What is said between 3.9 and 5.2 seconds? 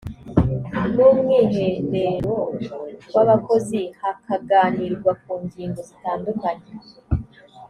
hakaganirwa